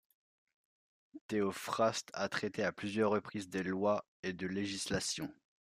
[1.27, 5.31] Théophraste a traité à plusieurs reprises des lois et de législation.